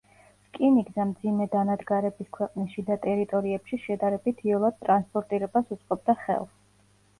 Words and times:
რკინიგზა 0.51 1.03
მძიმე 1.09 1.45
დანადგარების 1.55 2.31
ქვეყნის 2.39 2.73
შიდა 2.79 2.97
ტერიტორიებში 3.05 3.81
შედარებით 3.85 4.43
იოლად 4.49 4.83
ტრანსპორტირებას 4.87 5.73
უწყობდა 5.79 6.21
ხელს. 6.27 6.61